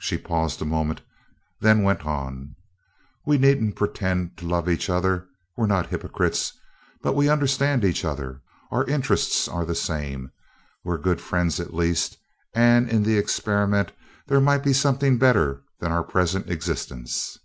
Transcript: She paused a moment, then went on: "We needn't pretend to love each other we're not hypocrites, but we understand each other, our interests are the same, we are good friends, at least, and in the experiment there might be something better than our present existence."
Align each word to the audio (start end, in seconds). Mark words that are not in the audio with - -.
She 0.00 0.16
paused 0.16 0.62
a 0.62 0.64
moment, 0.64 1.02
then 1.60 1.82
went 1.82 2.06
on: 2.06 2.56
"We 3.26 3.36
needn't 3.36 3.76
pretend 3.76 4.38
to 4.38 4.46
love 4.48 4.70
each 4.70 4.88
other 4.88 5.28
we're 5.54 5.66
not 5.66 5.88
hypocrites, 5.90 6.54
but 7.02 7.12
we 7.14 7.28
understand 7.28 7.84
each 7.84 8.02
other, 8.02 8.40
our 8.70 8.86
interests 8.86 9.46
are 9.48 9.66
the 9.66 9.74
same, 9.74 10.32
we 10.82 10.94
are 10.94 10.98
good 10.98 11.20
friends, 11.20 11.60
at 11.60 11.74
least, 11.74 12.16
and 12.54 12.88
in 12.88 13.02
the 13.02 13.18
experiment 13.18 13.92
there 14.28 14.40
might 14.40 14.64
be 14.64 14.72
something 14.72 15.18
better 15.18 15.62
than 15.80 15.92
our 15.92 16.02
present 16.04 16.48
existence." 16.48 17.38